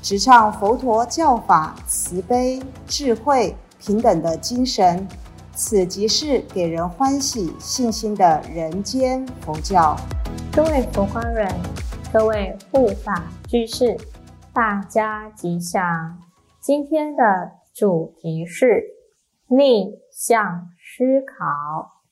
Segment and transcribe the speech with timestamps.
[0.00, 5.06] 直唱佛陀教法慈悲、智慧、平等的精神。
[5.52, 9.96] 此即是给人欢喜、信心的人间佛教。
[10.52, 11.52] 各位佛光人，
[12.12, 13.96] 各位护法居士，
[14.52, 15.82] 大家吉祥。
[16.60, 18.84] 今天的主题是
[19.48, 22.04] 逆向思考。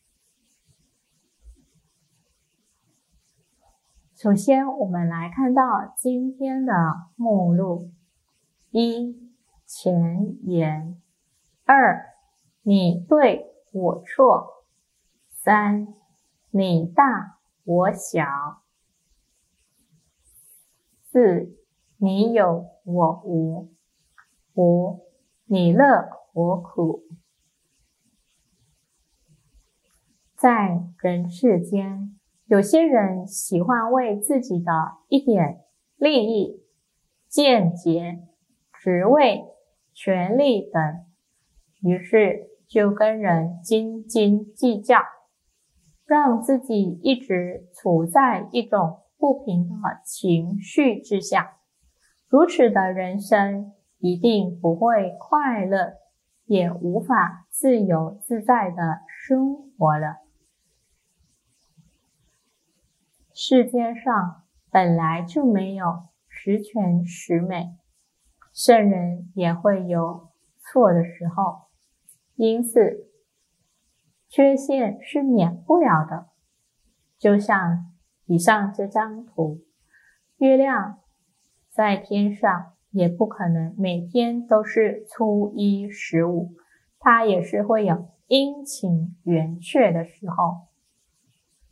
[4.17, 5.63] 首先，我们来看到
[5.99, 6.73] 今天的
[7.17, 7.93] 目录：
[8.71, 9.15] 一、
[9.67, 10.97] 前言；
[11.67, 12.15] 二、
[12.63, 14.65] 你对我错，
[15.29, 15.89] 三
[16.49, 18.63] 你大我小，
[21.03, 21.55] 四
[21.99, 23.71] 你有我无，
[24.55, 25.01] 五
[25.45, 27.03] 你乐我苦。
[30.35, 34.73] 在人世间，有些人喜欢为自己的
[35.09, 35.61] 一点
[35.97, 36.65] 利益、
[37.29, 38.21] 见解、
[38.73, 39.45] 职位、
[39.93, 40.83] 权力等，
[41.83, 42.57] 于是。
[42.69, 44.99] 就跟人斤斤计较，
[46.05, 51.59] 让自己一直处在一种不平的情绪之下。
[52.29, 55.93] 如此的人生一定不会快乐，
[56.47, 60.26] 也无法自由自在的生活了。
[63.39, 67.77] 世间上本来就没有十全十美，
[68.51, 71.67] 圣人也会有错的时候。
[72.37, 73.11] 因此，
[74.27, 76.29] 缺陷是免不了的。
[77.19, 77.93] 就像
[78.25, 79.61] 以上这张图，
[80.39, 81.01] 月亮
[81.69, 86.55] 在天上，也不可能每天都是初一十五，
[86.99, 90.69] 它也是会有阴晴圆缺的时候。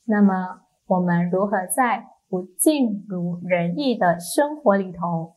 [0.05, 5.37] 那么，我们如何在不尽如人意的生活里头，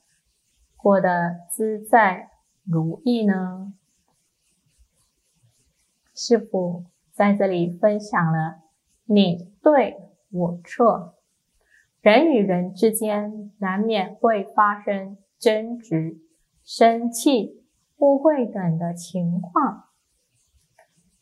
[0.76, 2.32] 过得自在
[2.66, 3.74] 如意呢？
[6.14, 8.64] 师傅在这里分享了
[9.06, 9.98] 你对
[10.32, 11.16] 我错，
[12.02, 16.18] 人与人之间难免会发生争执、
[16.64, 17.64] 生气、
[17.98, 19.87] 误会等的情况。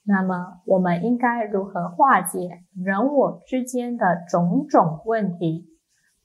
[0.08, 5.68] 那么，我们应该如何化解人我之间的种种问题？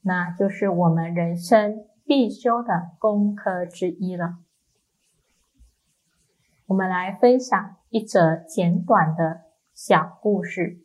[0.03, 4.37] 那就是我们人生必修的功课之一了。
[6.67, 9.43] 我们来分享一则简短的
[9.75, 10.83] 小故事。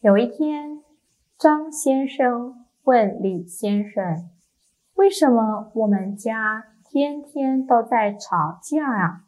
[0.00, 0.82] 有一天，
[1.38, 4.28] 张先生问李先生
[4.94, 9.24] ：“为什么我们家天天都在吵架啊？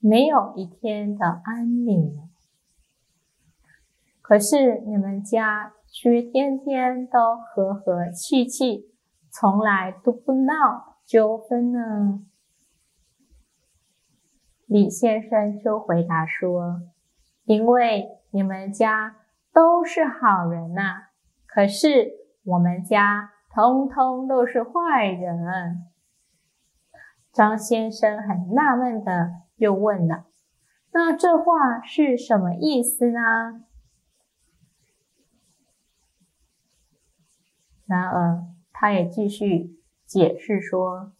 [0.00, 2.23] 没有一天的安宁。
[4.26, 8.86] 可是你们家却天天都和和气气，
[9.30, 12.20] 从来都不闹纠纷呢？”
[14.66, 16.80] 李先生就回答说
[17.44, 19.16] ：“因为你们家
[19.52, 21.10] 都是好人呐，
[21.46, 22.10] 可是
[22.44, 25.84] 我们家通通都是坏人。”
[27.30, 30.24] 张先生很纳闷的又问了
[30.94, 33.20] ：“那这话是什么意思呢？”
[37.86, 41.12] 然而，他也继续解释说：“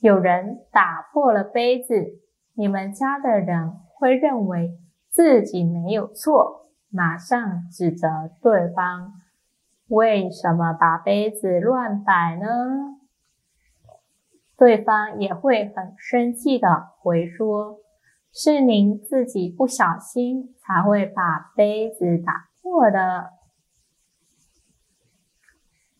[0.00, 2.20] 有人打破了杯子。”
[2.56, 4.78] 你们家的人会认为
[5.08, 9.14] 自己没有错，马上指责对方
[9.88, 12.46] 为什么把杯子乱摆呢？
[14.56, 17.80] 对方也会很生气的回说
[18.32, 23.32] ：“是您自己不小心才会把杯子打破的。”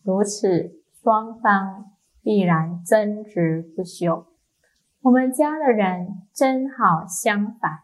[0.05, 4.27] 如此，双方必然争执不休。
[5.01, 7.79] 我们家的人正好，相反，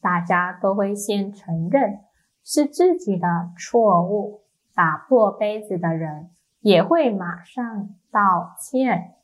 [0.00, 2.00] 大家都会先承认
[2.42, 4.46] 是自己的错误。
[4.74, 6.30] 打破杯子的人
[6.60, 9.14] 也会马上道歉，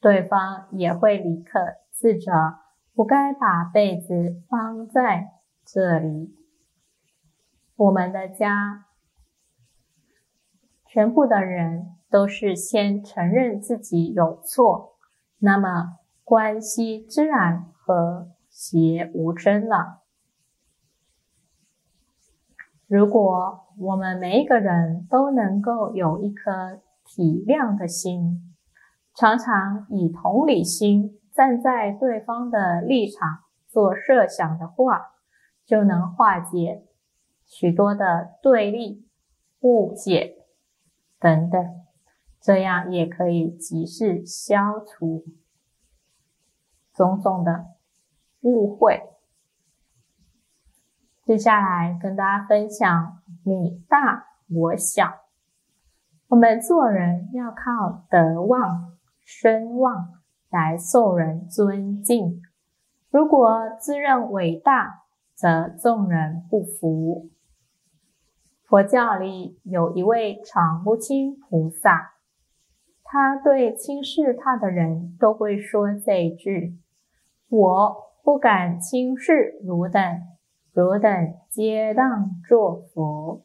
[0.00, 1.58] 对方也会立刻
[1.90, 2.32] 自责，
[2.94, 5.32] 不该把杯子放在
[5.64, 6.36] 这里。
[7.74, 8.86] 我们的家，
[10.92, 14.96] 全部的人都是先承认自己有错，
[15.38, 15.96] 那么。
[16.24, 20.02] 关系自然和谐无争了。
[22.86, 28.54] 如果我们每一个人都能够有一颗体谅的心，
[29.14, 35.10] 常常以同理心站在对方的立场做设想的话，
[35.66, 36.84] 就能化解
[37.44, 39.06] 许多的对立、
[39.60, 40.41] 误解
[41.22, 41.64] 等等，
[42.40, 45.24] 这样也可以及时消除
[46.92, 47.66] 种种的
[48.40, 49.00] 误会。
[51.24, 55.20] 接下来跟大家分享你大我小。
[56.26, 60.08] 我们做人要靠德望、声望
[60.50, 62.42] 来受人尊敬。
[63.10, 65.04] 如果自认伟大，
[65.34, 67.30] 则众人不服。
[68.72, 72.14] 佛教里有一位常不轻菩萨，
[73.04, 76.78] 他对轻视他的人都会说这一句
[77.50, 80.02] ：“我不敢轻视汝等。”
[80.72, 83.42] 汝等皆当作佛。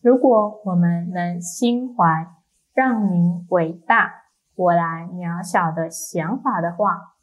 [0.00, 2.28] 如果我们能心怀
[2.72, 4.10] 让您伟大，
[4.54, 7.16] 我来渺小的想法的话，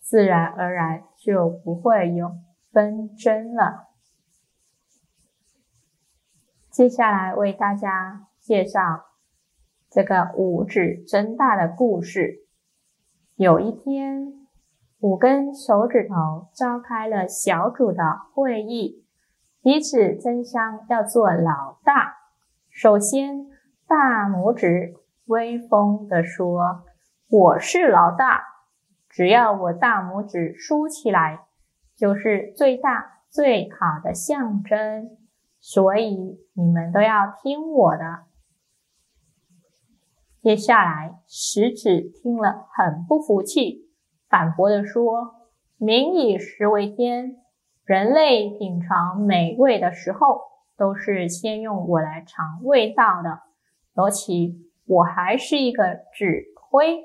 [0.00, 2.32] 自然而然就不会有
[2.72, 3.89] 纷争了。
[6.80, 8.80] 接下来为大家介绍
[9.90, 12.46] 这个五指增大的故事。
[13.36, 14.32] 有一天。
[15.00, 19.04] 五根手指头召开了小组的会议，
[19.60, 22.14] 彼此争相要做老大。
[22.70, 23.46] 首先，
[23.86, 24.94] 大拇指
[25.26, 26.84] 威风地说
[27.28, 28.42] ：“我是老大，
[29.10, 31.40] 只要我大拇指竖起来，
[31.94, 35.18] 就是最大最好的象征。
[35.60, 38.24] 所以你们都要听我的。”
[40.42, 43.90] 接下来，食指听了很不服气。
[44.28, 45.34] 反驳的说
[45.76, 47.36] ：“民以食为天，
[47.84, 50.40] 人类品尝美味的时候，
[50.76, 53.40] 都是先用我来尝味道的。
[53.96, 57.02] 尤其我还是一个指挥，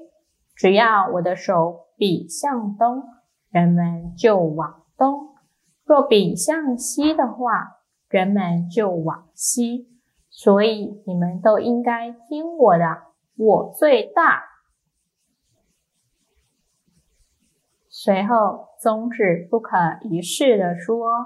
[0.56, 3.04] 只要我的手比向东，
[3.50, 5.36] 人们就往东；
[5.84, 7.82] 若比向西的话，
[8.16, 9.90] 人们就往西。
[10.30, 13.04] 所以你们都应该听我的，
[13.36, 14.44] 我最大。”
[17.90, 21.26] 随后，宗旨不可一世的说，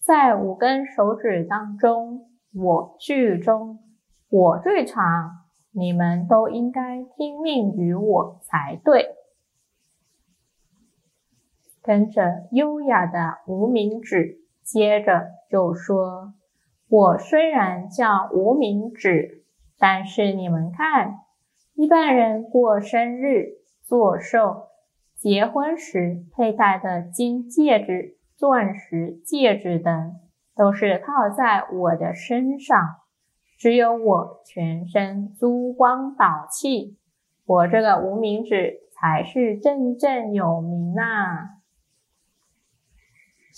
[0.00, 3.78] 在五根手指当中，我剧中
[4.28, 9.16] 我最长，你们都应该听命于我才对。
[11.82, 16.34] 跟着优雅的无名指，接着就说
[16.88, 19.44] ：“我虽然叫无名指，
[19.78, 21.16] 但是你们看，
[21.74, 24.68] 一般人过生日、做寿。”
[25.18, 30.14] 结婚时佩戴的金戒指、钻石戒指等，
[30.56, 32.78] 都是套在我的身上。
[33.58, 36.96] 只有我全身珠光宝气，
[37.44, 41.59] 我这个无名指才是真正有名呐！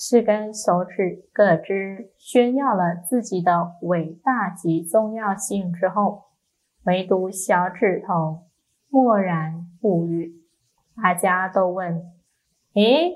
[0.05, 6.25] 四根手指各自炫耀了自己的伟大及重要性之后，
[6.87, 8.49] 唯独小指头
[8.89, 10.43] 默然不语。
[11.01, 12.03] 大家都问
[12.75, 13.15] ：“诶，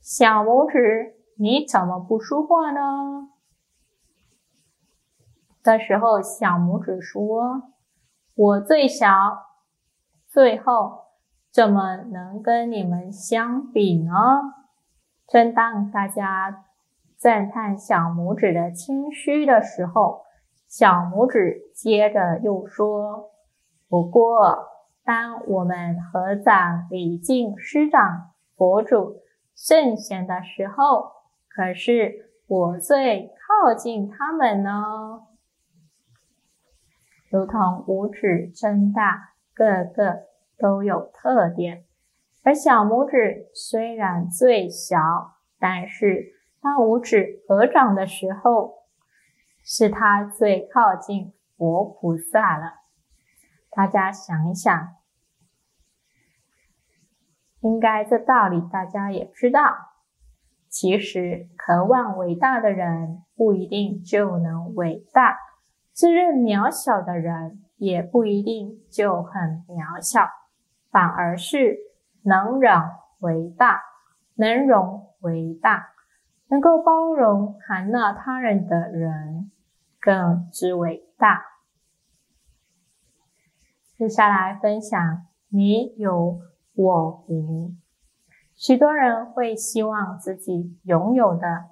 [0.00, 3.28] 小拇指，你怎么不说话呢？”
[5.62, 7.64] 的时候，小拇指说
[8.34, 9.08] ：“我最小，
[10.26, 11.02] 最后
[11.52, 14.10] 怎么能跟你们相比呢？”
[15.34, 16.64] 正当大家
[17.16, 20.22] 赞叹小拇指的谦虚的时候，
[20.68, 23.30] 小拇指接着又说
[23.90, 24.68] ：“不过。”
[25.02, 29.16] 当我们合掌礼敬师长、佛祖、
[29.56, 31.10] 圣贤的时候，
[31.48, 35.22] 可是我最靠近他们呢。
[37.28, 40.26] 如同五指增大，个个
[40.56, 41.82] 都有特点。
[42.44, 44.98] 而小拇指虽然最小，
[45.58, 48.74] 但是当五指合掌的时候，
[49.62, 52.74] 是它最靠近佛菩萨了。
[53.70, 54.88] 大家想一想，
[57.60, 59.60] 应该这道理大家也知道。
[60.68, 65.38] 其实，渴望伟大的人不一定就能伟大，
[65.92, 70.28] 自认渺小的人也不一定就很渺小，
[70.90, 71.78] 反而是
[72.24, 72.72] 能忍
[73.20, 73.82] 为大，
[74.34, 75.90] 能容为大，
[76.48, 79.50] 能够包容含纳他人的人
[80.00, 81.44] 更之伟大。
[83.96, 86.40] 接下来分享你有
[86.74, 87.72] 我无。
[88.56, 91.66] 许多人会希望自己拥有的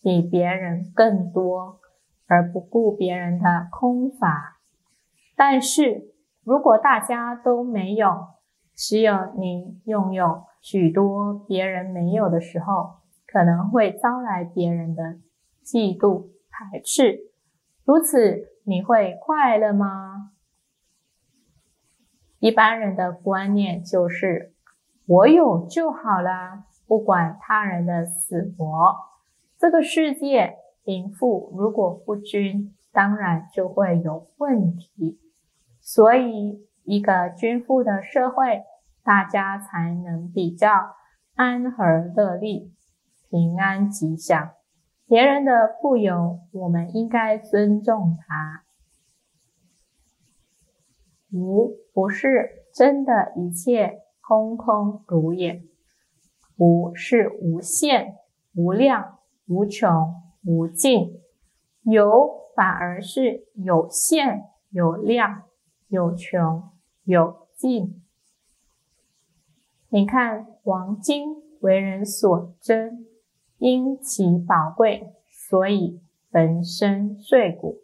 [0.00, 1.80] 比别人更多，
[2.26, 4.58] 而不顾别人的空乏。
[5.36, 6.14] 但是
[6.44, 8.28] 如果大家都没有，
[8.78, 15.18] 只有你拥有许多别人没有的时候，可能会招来别人的
[15.64, 17.32] 嫉妒排斥。
[17.84, 20.30] 如此，你会快乐吗？
[22.38, 24.54] 一般人的观念就是
[25.06, 28.94] 我有就好啦，不管他人的死活。
[29.58, 30.54] 这个世界
[30.84, 35.18] 贫富如果不均，当然就会有问题。
[35.80, 38.64] 所以，一个均富的社会，
[39.04, 40.96] 大家才能比较
[41.34, 41.84] 安和
[42.16, 42.72] 乐利、
[43.28, 44.52] 平安吉祥。
[45.06, 48.64] 别人的富有，我们应该尊重他。
[51.30, 55.62] 无不是真的一切空空如也，
[56.56, 58.16] 无是无限、
[58.54, 61.20] 无量、无穷、无尽；
[61.82, 65.42] 有反而是有限、有量、
[65.88, 66.70] 有穷、
[67.08, 68.02] 有尽。
[69.88, 73.06] 你看，黄金为人所珍。
[73.56, 77.78] 因其宝贵，所以粉身碎骨；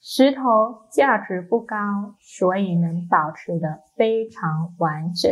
[0.00, 5.30] 石头价值不高，所以能保持的非常完整。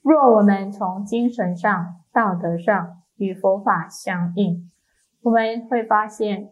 [0.00, 4.72] 若我们从精神上、道德上与佛法相应，
[5.20, 6.50] 我们会发现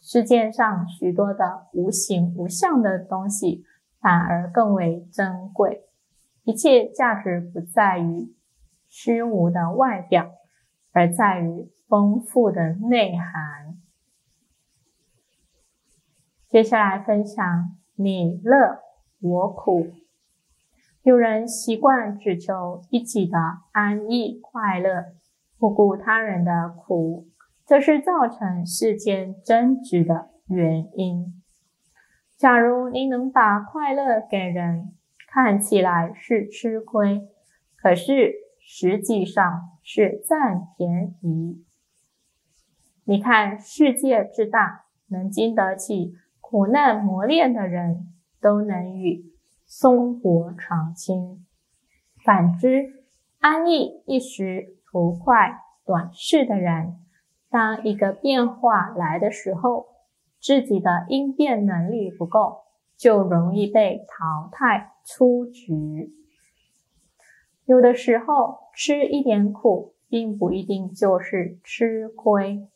[0.00, 3.64] 世界上许多的无形无相的东西
[4.00, 5.84] 反而更为珍贵。
[6.44, 8.34] 一切价值不在于
[8.88, 10.32] 虚无的外表。
[10.90, 13.78] 而在于丰富的内涵。
[16.48, 18.80] 接下来分享你乐
[19.20, 19.92] 我苦。
[21.02, 23.38] 有人习惯只求一己的
[23.70, 25.14] 安逸快乐，
[25.56, 27.28] 不顾他人的苦，
[27.64, 31.37] 这是造成世间争执的原因。
[32.38, 34.94] 假如你能把快乐给人，
[35.28, 37.28] 看起来是吃亏，
[37.76, 39.74] 可是实际上。
[39.90, 41.64] 是占便宜。
[43.04, 49.24] 你看，世界之大，能经得起苦难磨练的人，都能与
[49.64, 51.46] 松柏长青。
[52.22, 53.02] 反之，
[53.38, 56.98] 安逸一时、图快短视的人，
[57.48, 59.86] 当一个变化来的时候，
[60.48, 62.62] 自己的应变能力不够，
[62.96, 66.10] 就容易被淘汰出局。
[67.66, 72.66] 有的时候吃一点苦，并不一定就是吃亏。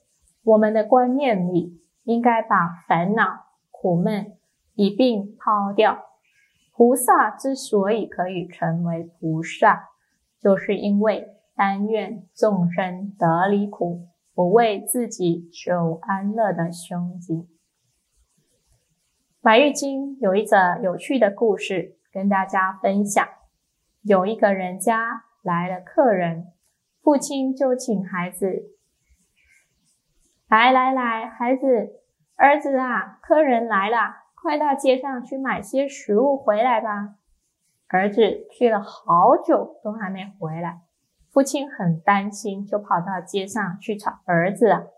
[0.44, 4.34] 我们的观念里应该把烦恼、苦闷
[4.74, 5.98] 一并抛掉。
[6.74, 9.88] 菩萨之所以可以成为菩萨，
[10.42, 11.26] 就是因为
[11.56, 17.38] 但愿众生得离苦，不为自己求安乐的胸襟。
[19.42, 23.26] 《白玉京》有一则有趣的故事跟大家分享。
[24.02, 26.52] 有一个人家来了客人，
[27.02, 28.70] 父亲就请孩子
[30.48, 31.90] 来来来，孩子，
[32.36, 37.16] 儿子啊，客人来了，快到街上去买些食物回来吧。
[37.88, 40.82] 儿子去了好久都还没回来，
[41.32, 44.90] 父亲很担心，就跑到街上去找儿子。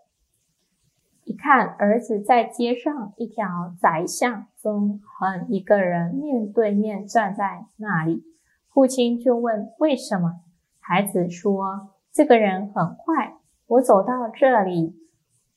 [1.25, 8.23] 一看，儿子在街上一条窄巷中，和一个人面对面站在那里。
[8.69, 10.41] 父亲就问：“为什么？”
[10.79, 14.95] 孩子说：“这个人很坏，我走到这里，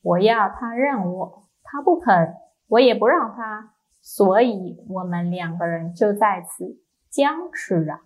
[0.01, 2.33] 我要他让我，他不肯，
[2.67, 6.79] 我也不让他，所以我们两个人就在此
[7.11, 7.99] 僵持着。”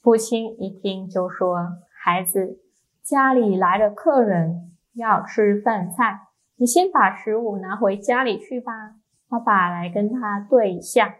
[0.00, 1.58] 父亲一听就说
[2.02, 2.60] ：“孩子，
[3.02, 6.20] 家里来了客人，要吃饭菜，
[6.56, 8.72] 你先把食物拿回家里去吧，
[9.28, 11.16] 爸爸来跟他对一下。”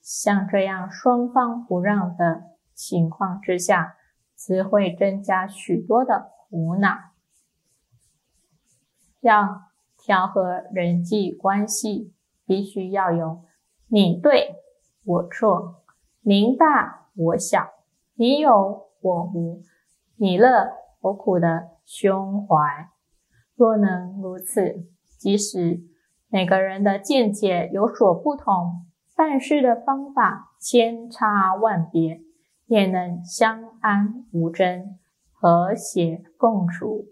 [0.00, 2.42] 像这样双方不让的
[2.74, 3.96] 情况之下，
[4.36, 6.96] 只会增加许多的苦恼。
[9.20, 9.62] 要
[9.96, 12.12] 调和人际关系，
[12.44, 13.44] 必须要有
[13.86, 14.56] 你对
[15.04, 15.84] 我错、
[16.22, 17.68] 您大我小、
[18.14, 19.62] 你有我无、
[20.16, 22.91] 你乐我苦的胸怀。
[23.56, 24.86] 若能如此，
[25.18, 25.82] 即使
[26.28, 28.86] 每个人的见解有所不同。
[29.14, 32.22] 办事的方法千差万别，
[32.66, 34.98] 也能相安无争，
[35.30, 37.06] 和谐共处。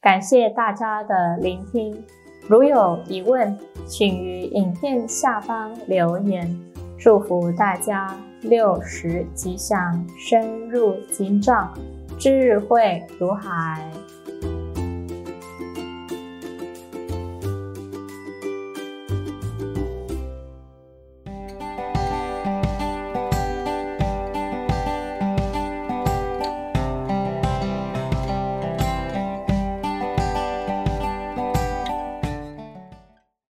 [0.00, 2.02] 感谢大家的聆听，
[2.48, 6.58] 如有疑问，请于影片下方留言。
[6.98, 11.76] 祝福大家六十吉祥，深入经藏，
[12.18, 13.88] 智慧如海。